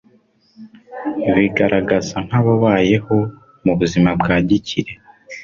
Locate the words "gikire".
4.47-4.93